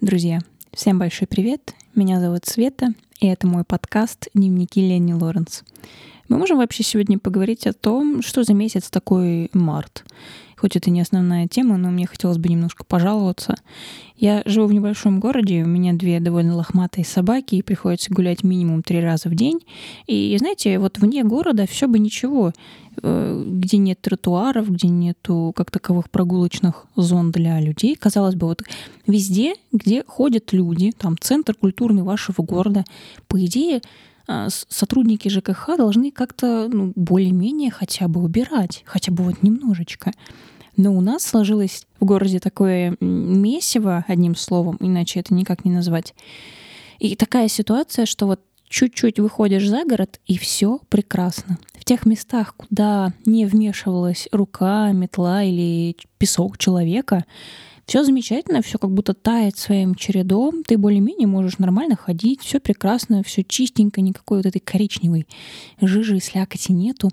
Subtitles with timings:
[0.00, 0.38] Друзья,
[0.72, 1.74] всем большой привет.
[1.94, 5.62] Меня зовут Света, и это мой подкаст «Дневники Лени Лоренс».
[6.30, 10.04] Мы можем вообще сегодня поговорить о том, что за месяц такой март.
[10.60, 13.54] Хоть это не основная тема, но мне хотелось бы немножко пожаловаться.
[14.16, 18.82] Я живу в небольшом городе, у меня две довольно лохматые собаки, и приходится гулять минимум
[18.82, 19.60] три раза в день.
[20.06, 22.52] И, знаете, вот вне города все бы ничего,
[23.02, 27.96] э, где нет тротуаров, где нету как таковых прогулочных зон для людей.
[27.96, 28.62] Казалось бы, вот
[29.06, 32.84] везде, где ходят люди, там центр культурный вашего города,
[33.28, 33.80] по идее,
[34.32, 40.12] а, сотрудники ЖКХ должны как-то ну, более-менее хотя бы убирать, хотя бы вот немножечко.
[40.80, 46.14] Но у нас сложилось в городе такое месиво, одним словом, иначе это никак не назвать.
[46.98, 51.58] И такая ситуация, что вот чуть-чуть выходишь за город, и все прекрасно.
[51.78, 57.26] В тех местах, куда не вмешивалась рука, метла или песок человека,
[57.84, 63.22] все замечательно, все как будто тает своим чередом, ты более-менее можешь нормально ходить, все прекрасно,
[63.22, 65.26] все чистенько, никакой вот этой коричневой
[65.78, 67.10] жижи и слякоти нету.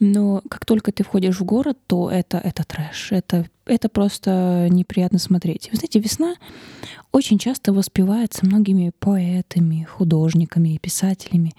[0.00, 5.18] Но как только ты входишь в город, то это, это трэш, это, это просто неприятно
[5.18, 5.68] смотреть.
[5.70, 6.34] Вы знаете, весна
[7.12, 11.52] очень часто воспевается многими поэтами, художниками, писателями.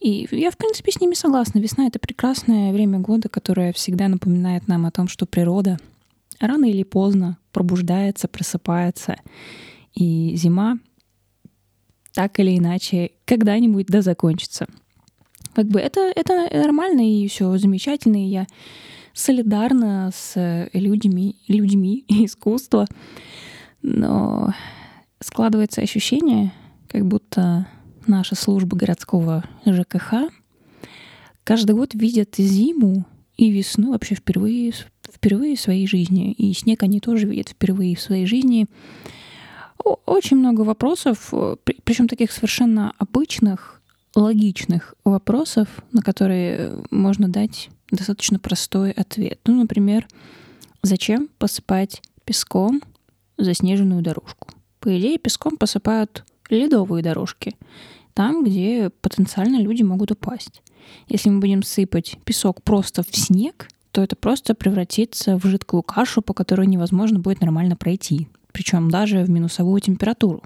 [0.00, 1.58] И я, в принципе, с ними согласна.
[1.58, 5.78] Весна— это прекрасное время года, которое всегда напоминает нам о том, что природа
[6.40, 9.16] рано или поздно пробуждается, просыпается.
[9.94, 10.78] И зима
[12.12, 14.66] так или иначе когда-нибудь да закончится.
[15.56, 18.46] Как бы это, это нормально и все замечательно, и я
[19.14, 22.84] солидарна с людьми, людьми искусства,
[23.80, 24.52] но
[25.18, 26.52] складывается ощущение,
[26.88, 27.66] как будто
[28.06, 30.30] наша служба городского ЖКХ
[31.42, 33.06] каждый год видят зиму
[33.38, 34.74] и весну вообще впервые,
[35.10, 36.32] впервые в своей жизни.
[36.32, 38.66] И снег они тоже видят впервые в своей жизни.
[40.04, 41.32] Очень много вопросов,
[41.84, 43.75] причем таких совершенно обычных,
[44.16, 49.38] логичных вопросов, на которые можно дать достаточно простой ответ.
[49.44, 50.08] Ну, например,
[50.82, 52.82] зачем посыпать песком
[53.36, 54.48] заснеженную дорожку?
[54.80, 57.56] По идее, песком посыпают ледовые дорожки,
[58.14, 60.62] там, где потенциально люди могут упасть.
[61.08, 66.22] Если мы будем сыпать песок просто в снег, то это просто превратится в жидкую кашу,
[66.22, 70.42] по которой невозможно будет нормально пройти, причем даже в минусовую температуру.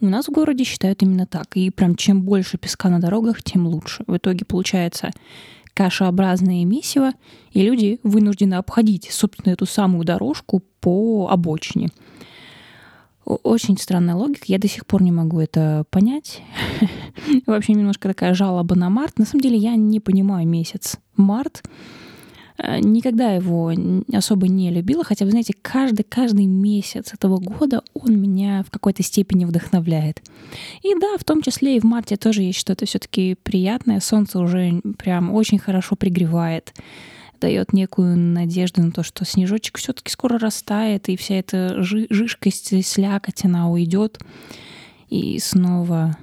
[0.00, 1.56] У нас в городе считают именно так.
[1.56, 4.04] И прям чем больше песка на дорогах, тем лучше.
[4.06, 5.10] В итоге получается
[5.74, 7.12] кашеобразное месиво,
[7.52, 11.90] и люди вынуждены обходить, собственно, эту самую дорожку по обочине.
[13.24, 16.42] Очень странная логика, я до сих пор не могу это понять.
[17.46, 19.18] Вообще немножко такая жалоба на март.
[19.18, 21.62] На самом деле я не понимаю месяц март.
[22.58, 23.72] Э, никогда его
[24.12, 29.02] особо не любила, хотя, вы знаете, каждый, каждый месяц этого года он меня в какой-то
[29.02, 30.22] степени вдохновляет.
[30.82, 34.00] И да, в том числе и в марте тоже есть что-то все-таки приятное.
[34.00, 36.74] Солнце уже прям очень хорошо пригревает
[37.40, 43.44] дает некую надежду на то, что снежочек все-таки скоро растает, и вся эта жижкость, слякоть,
[43.44, 44.18] она уйдет,
[45.08, 46.16] и снова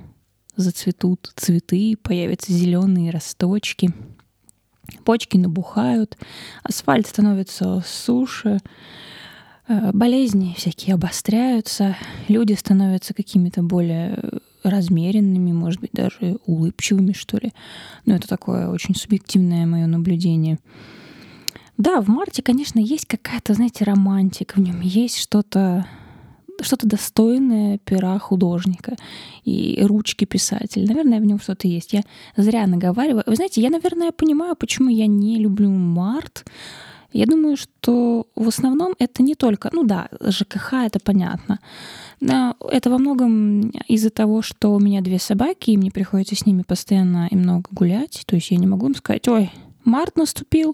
[0.58, 3.94] зацветут цветы, появятся зеленые росточки,
[5.04, 6.18] почки набухают,
[6.64, 8.60] асфальт становится суше,
[9.68, 11.96] э, болезни всякие обостряются,
[12.28, 14.20] люди становятся какими-то более
[14.64, 17.54] размеренными, может быть, даже улыбчивыми, что ли.
[18.06, 20.60] Но это такое очень субъективное мое наблюдение.
[21.78, 25.86] Да, в марте, конечно, есть какая-то, знаете, романтика в нем, есть что-то
[26.62, 28.96] что-то достойное пера художника
[29.44, 30.88] и ручки писателя.
[30.88, 31.94] Наверное, в нем что-то есть.
[31.94, 32.04] Я
[32.38, 33.24] зря наговариваю.
[33.26, 36.46] Вы знаете, я, наверное, понимаю, почему я не люблю март.
[37.14, 41.60] Я думаю, что в основном это не только, ну да, ЖКХ, это понятно.
[42.20, 46.46] Но это во многом из-за того, что у меня две собаки, и мне приходится с
[46.46, 48.24] ними постоянно и много гулять.
[48.26, 49.50] То есть я не могу им сказать, ой,
[49.86, 50.74] март наступил,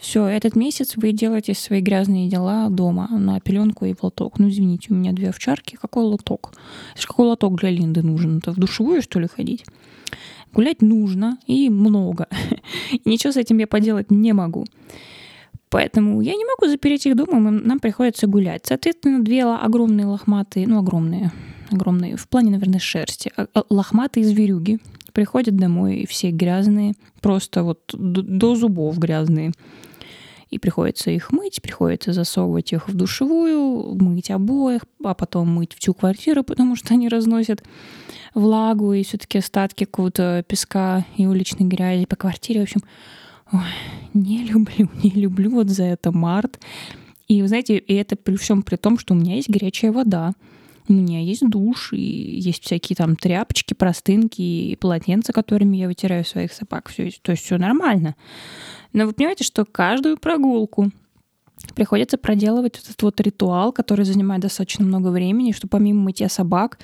[0.00, 4.38] все, этот месяц вы делаете свои грязные дела дома на пеленку и лоток.
[4.38, 5.76] Ну, извините, у меня две овчарки.
[5.80, 6.52] Какой лоток?
[6.94, 8.38] Это какой лоток для Линды нужен?
[8.38, 9.64] Это в душевую, что ли, ходить?
[10.52, 12.28] Гулять нужно и много.
[13.04, 14.66] Ничего с этим я поделать не могу.
[15.68, 18.62] Поэтому я не могу запереть их дома, нам приходится гулять.
[18.64, 21.30] Соответственно, две огромные лохматые, ну, огромные,
[21.70, 24.78] огромные, в плане, наверное, шерсти, а, а, лохматые зверюги
[25.12, 29.52] приходят домой, и все грязные, просто вот до зубов грязные
[30.50, 35.94] и приходится их мыть, приходится засовывать их в душевую, мыть обоих, а потом мыть всю
[35.94, 37.62] квартиру, потому что они разносят
[38.34, 42.60] влагу и все-таки остатки какого-то песка и уличной грязи по квартире.
[42.60, 42.82] В общем,
[43.52, 43.60] ой,
[44.14, 46.58] не люблю, не люблю вот за это март.
[47.26, 50.32] И вы знаете, и это при всем при том, что у меня есть горячая вода.
[50.88, 56.24] У меня есть душ, и есть всякие там тряпочки, простынки и полотенца, которыми я вытираю
[56.24, 56.88] своих собак.
[56.88, 58.16] Все, то есть все нормально.
[58.92, 60.90] Но вы понимаете, что каждую прогулку
[61.74, 66.78] приходится проделывать этот вот ритуал, который занимает достаточно много времени, что помимо мытья собак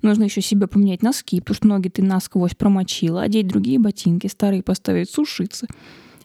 [0.00, 4.62] нужно еще себе поменять носки, потому что ноги ты насквозь промочила, одеть другие ботинки, старые
[4.62, 5.66] поставить сушиться,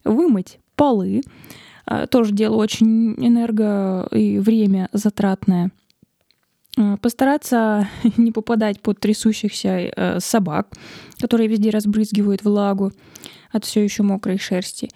[0.03, 1.21] вымыть полы.
[1.85, 5.71] А, тоже дело очень энерго и время затратное.
[6.77, 10.69] А, постараться не попадать под трясущихся э, собак,
[11.19, 12.91] которые везде разбрызгивают влагу
[13.51, 14.89] от все еще мокрой шерсти.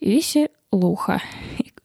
[0.00, 1.22] Веселуха.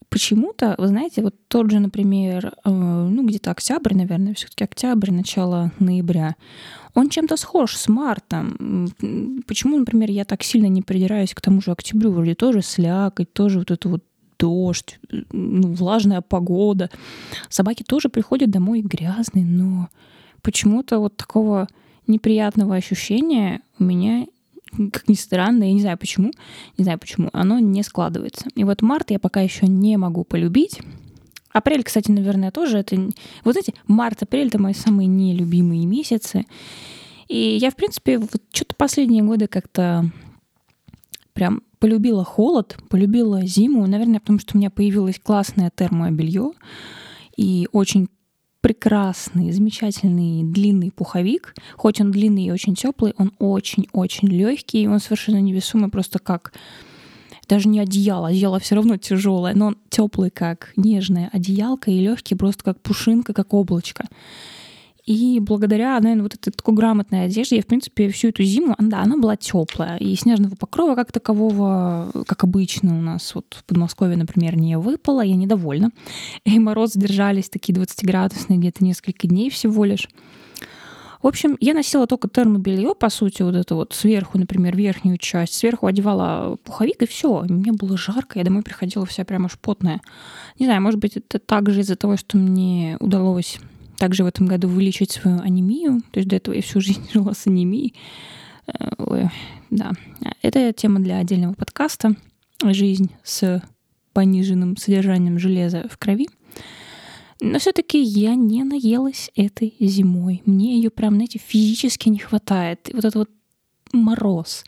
[0.09, 5.71] Почему-то, вы знаете, вот тот же, например, э, ну где-то октябрь, наверное, все-таки октябрь, начало
[5.79, 6.35] ноября,
[6.95, 8.89] он чем-то схож с мартом.
[9.47, 12.11] Почему, например, я так сильно не придираюсь к тому же октябрю?
[12.11, 14.03] Вроде тоже слякоть, тоже вот это вот
[14.39, 14.99] дождь,
[15.31, 16.89] ну, влажная погода.
[17.49, 19.89] Собаки тоже приходят домой грязные, но
[20.41, 21.67] почему-то вот такого
[22.07, 24.25] неприятного ощущения у меня
[24.93, 26.31] как ни странно, я не знаю почему,
[26.77, 28.47] не знаю почему, оно не складывается.
[28.55, 30.79] И вот март я пока еще не могу полюбить.
[31.51, 32.95] Апрель, кстати, наверное, тоже это...
[33.43, 36.45] Вот знаете, март-апрель— это мои самые нелюбимые месяцы.
[37.27, 40.11] И я, в принципе, вот что-то последние годы как-то
[41.39, 46.51] прям полюбила холод, полюбила зиму, наверное, потому что у меня появилось классное термобелье
[47.37, 48.09] и очень
[48.59, 51.55] прекрасный, замечательный длинный пуховик.
[51.77, 56.51] Хоть он длинный и очень теплый, он очень-очень легкий, он совершенно невесомый, просто как
[57.47, 62.35] даже не одеяло, одеяло все равно тяжелое, но он теплый, как нежная одеялка, и легкий,
[62.35, 64.07] просто как пушинка, как облачко.
[65.09, 69.01] И благодаря, наверное, вот этой такой грамотной одежде я, в принципе, всю эту зиму, да,
[69.01, 69.97] она была теплая.
[69.97, 75.21] И снежного покрова как такового, как обычно у нас вот в Подмосковье, например, не выпало.
[75.21, 75.89] Я недовольна.
[76.45, 80.07] И морозы держались такие 20-градусные где-то несколько дней всего лишь.
[81.23, 85.55] В общем, я носила только термобелье, по сути, вот это вот сверху, например, верхнюю часть.
[85.55, 87.45] Сверху одевала пуховик, и все.
[87.49, 90.01] Мне было жарко, я домой приходила вся прямо шпотная.
[90.59, 93.59] Не знаю, может быть, это также из-за того, что мне удалось
[93.99, 96.01] также в этом году вылечить свою анемию.
[96.11, 97.93] То есть до этого я всю жизнь жила с анемией.
[98.67, 99.29] Э, ой,
[99.69, 99.91] да,
[100.41, 102.15] это тема для отдельного подкаста.
[102.63, 103.61] Жизнь с
[104.13, 106.27] пониженным содержанием железа в крови.
[107.41, 110.41] Но все-таки я не наелась этой зимой.
[110.45, 112.89] Мне ее прям, знаете, физически не хватает.
[112.89, 113.29] И вот этот вот
[113.93, 114.65] мороз,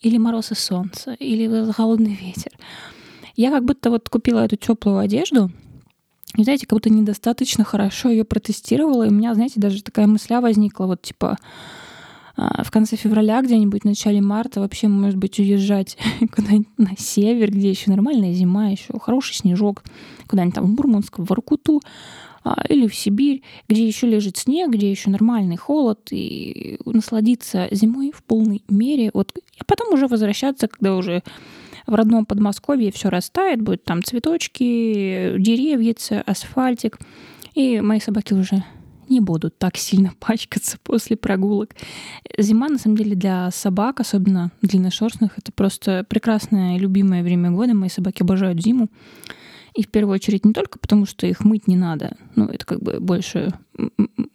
[0.00, 2.52] или мороз и солнце, или вот холодный ветер.
[3.36, 5.50] Я как будто вот купила эту теплую одежду,
[6.36, 9.04] и знаете, как будто недостаточно хорошо ее протестировала.
[9.04, 11.38] И у меня, знаете, даже такая мысля возникла, вот типа
[12.36, 15.96] а, в конце февраля, где-нибудь в начале марта вообще, может быть, уезжать
[16.34, 19.84] куда-нибудь на север, где еще нормальная зима, еще хороший снежок,
[20.26, 21.80] куда-нибудь там в Мурманск, в Воркуту
[22.42, 28.12] а, или в Сибирь, где еще лежит снег, где еще нормальный холод, и насладиться зимой
[28.12, 29.10] в полной мере.
[29.14, 31.22] Вот, а потом уже возвращаться, когда уже
[31.86, 36.98] в родном Подмосковье все растает, будет там цветочки, деревьица, асфальтик.
[37.54, 38.64] И мои собаки уже
[39.08, 41.70] не будут так сильно пачкаться после прогулок.
[42.38, 47.74] Зима, на самом деле, для собак, особенно длинношерстных, это просто прекрасное любимое время года.
[47.74, 48.88] Мои собаки обожают зиму.
[49.74, 52.80] И в первую очередь не только потому, что их мыть не надо, ну, это как
[52.80, 53.52] бы больше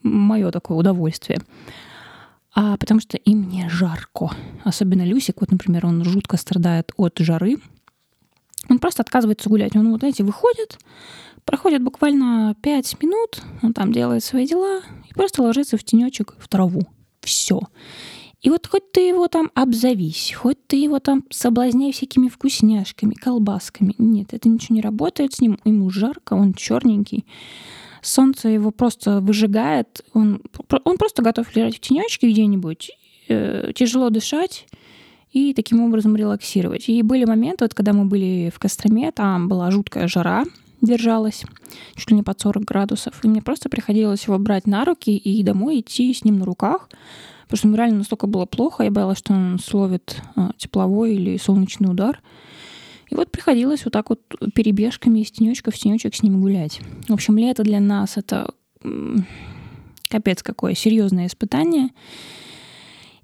[0.03, 1.39] мое такое удовольствие,
[2.53, 4.31] а потому что им не жарко.
[4.63, 7.57] Особенно Люсик, вот, например, он жутко страдает от жары.
[8.69, 9.75] Он просто отказывается гулять.
[9.75, 10.77] Он, вот, знаете, выходит,
[11.45, 16.47] проходит буквально 5 минут, он там делает свои дела и просто ложится в тенечек, в
[16.47, 16.81] траву.
[17.21, 17.61] Все.
[18.41, 23.95] И вот хоть ты его там обзовись, хоть ты его там соблазняй всякими вкусняшками, колбасками.
[23.97, 25.59] Нет, это ничего не работает с ним.
[25.65, 27.25] Ему жарко, он черненький
[28.01, 30.41] солнце его просто выжигает, он,
[30.83, 32.91] он просто готов лежать в тенечке где-нибудь,
[33.27, 34.65] э, тяжело дышать
[35.31, 36.89] и таким образом релаксировать.
[36.89, 40.45] И были моменты, вот когда мы были в Костроме, там была жуткая жара,
[40.81, 41.43] держалась
[41.95, 45.43] чуть ли не под 40 градусов, и мне просто приходилось его брать на руки и
[45.43, 46.89] домой идти с ним на руках,
[47.43, 51.37] потому что ему реально настолько было плохо, я боялась, что он словит э, тепловой или
[51.37, 52.21] солнечный удар.
[53.09, 54.21] И вот приходилось вот так вот
[54.53, 56.79] перебежками из тенечка в тенечек с ним гулять.
[57.07, 58.53] В общем, лето для нас это
[60.09, 61.89] капец какое серьезное испытание.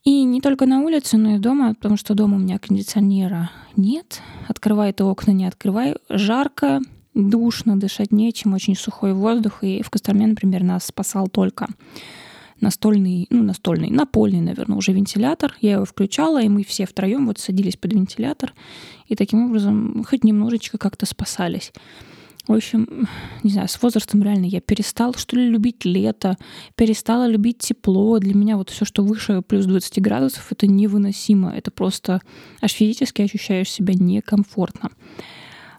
[0.04, 4.22] И не только на улице, но и дома, потому что дома у меня кондиционера нет.
[4.48, 5.96] Открывай ты окна, не открывай.
[6.10, 6.80] Жарко,
[7.16, 9.64] душно, дышать нечем, очень сухой воздух.
[9.64, 11.68] И в Костроме, например, нас спасал только
[12.66, 15.56] настольный, ну, настольный, напольный, наверное, уже вентилятор.
[15.62, 18.54] Я его включала, и мы все втроем вот садились под вентилятор,
[19.08, 21.72] и таким образом хоть немножечко как-то спасались.
[22.48, 23.08] В общем,
[23.44, 26.38] не знаю, с возрастом реально я перестала, что ли, любить лето,
[26.76, 28.20] перестала любить тепло.
[28.20, 31.52] Для меня вот все, что выше плюс 20 градусов, это невыносимо.
[31.56, 32.22] Это просто
[32.62, 34.92] аж физически ощущаешь себя некомфортно.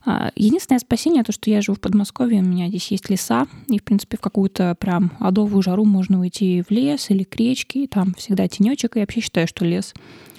[0.08, 3.78] А, единственное спасение то, что я живу в Подмосковье, у меня здесь есть леса, и,
[3.78, 7.86] в принципе, в какую-то прям адовую жару можно уйти в лес или к речке, и
[7.88, 9.92] там всегда тенечек, и я вообще считаю, что лес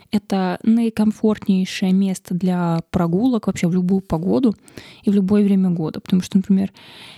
[0.09, 4.55] это наикомфортнейшее место для прогулок вообще в любую погоду
[5.03, 5.99] и в любое время года.
[5.99, 6.71] Потому что, например,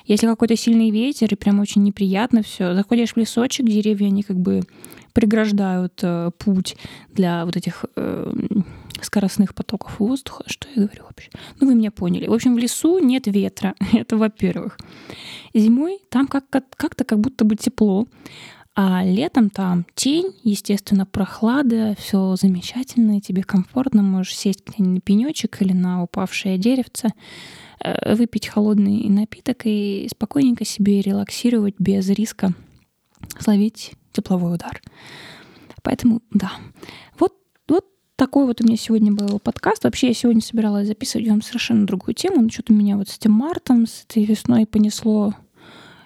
[0.06, 4.40] если какой-то сильный ветер и прям очень неприятно все, заходишь в лесочек, деревья, они как
[4.40, 4.64] бы
[5.14, 6.78] преграждают э, путь
[7.12, 8.34] для вот этих э,
[9.06, 10.44] скоростных потоков воздуха.
[10.48, 11.30] Что я говорю вообще?
[11.60, 12.28] Ну, вы меня поняли.
[12.28, 13.76] В общем, в лесу нет ветра.
[13.94, 14.78] Это во-первых.
[15.54, 18.08] Зимой там как- как-то как будто бы тепло.
[18.76, 25.74] А летом там тень, естественно, прохлада, все замечательно, тебе комфортно, можешь сесть на пенечек или
[25.74, 27.10] на упавшее деревце,
[27.84, 32.54] э, выпить холодный напиток и спокойненько себе релаксировать без риска
[33.40, 34.82] словить тепловой удар.
[35.84, 36.54] Поэтому, да.
[37.20, 37.34] Вот
[38.20, 39.86] такой вот у меня сегодня был подкаст.
[39.86, 43.32] Вообще я сегодня собиралась записывать вам совершенно другую тему, но что-то меня вот с этим
[43.32, 45.34] мартом, с этой весной понесло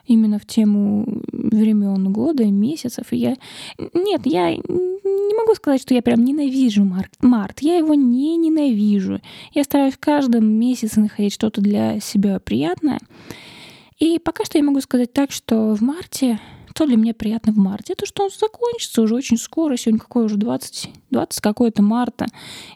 [0.05, 3.07] именно в тему времен года, месяцев.
[3.09, 3.35] И я...
[3.95, 7.11] Нет, я не могу сказать, что я прям ненавижу март.
[7.21, 7.61] март.
[7.61, 9.19] Я его не ненавижу.
[9.51, 12.99] Я стараюсь в каждом месяце находить что-то для себя приятное.
[13.97, 16.39] И пока что я могу сказать так, что в марте
[16.73, 17.93] что для меня приятно в марте?
[17.93, 19.77] Это что он закончится уже очень скоро.
[19.77, 22.25] Сегодня какой уже 20, 20 какое-то марта.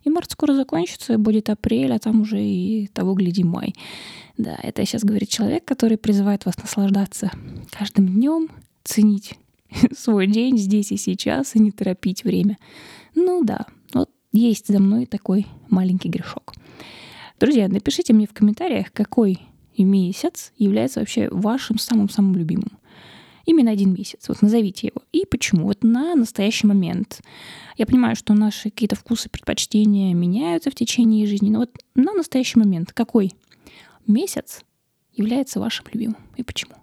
[0.04, 3.74] И март скоро закончится, будет апрель, а там уже и того гляди май.
[4.38, 7.32] Да, это сейчас говорит человек, который призывает вас наслаждаться
[7.72, 8.50] каждым днем,
[8.84, 9.34] ценить
[9.98, 12.60] свой день здесь и сейчас и не торопить время.
[13.16, 16.54] Ну да, вот есть за мной такой маленький грешок.
[17.40, 19.40] Друзья, напишите мне в комментариях, какой
[19.76, 22.77] месяц является вообще вашим самым-самым любимым.
[23.48, 24.28] Именно один месяц.
[24.28, 25.02] Вот назовите его.
[25.14, 25.64] И почему?
[25.64, 27.22] Вот на настоящий момент.
[27.78, 32.60] Я понимаю, что наши какие-то вкусы, предпочтения меняются в течение жизни, но вот на настоящий
[32.60, 33.32] момент какой
[34.06, 34.64] месяц
[35.14, 36.76] является вашим любимым и почему?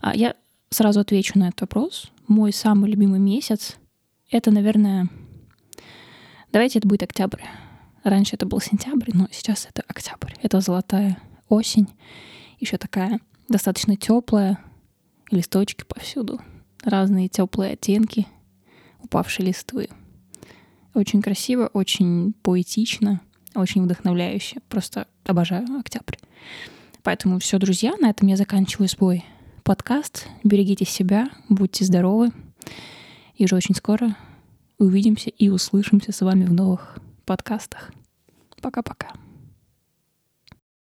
[0.00, 0.34] А я
[0.70, 2.10] сразу отвечу на этот вопрос.
[2.26, 3.76] Мой самый любимый месяц—
[4.30, 5.08] это, наверное,
[6.50, 7.42] давайте это будет октябрь.
[8.02, 10.32] Раньше это был сентябрь, но сейчас это октябрь.
[10.42, 11.18] Это золотая
[11.48, 11.88] осень,
[12.58, 14.58] еще такая достаточно теплая,
[15.32, 16.40] листочки повсюду,
[16.84, 18.26] разные теплые оттенки,
[19.02, 19.88] упавшие листвы.
[20.94, 23.20] Очень красиво, очень поэтично,
[23.54, 24.60] очень вдохновляюще.
[24.68, 26.16] Просто обожаю октябрь.
[27.02, 29.24] Поэтому все, друзья, на этом я заканчиваю свой
[29.64, 30.28] подкаст.
[30.44, 32.30] Берегите себя, будьте здоровы.
[33.34, 34.16] И уже очень скоро
[34.78, 37.90] увидимся и услышимся с вами в новых подкастах.
[38.60, 39.12] Пока-пока.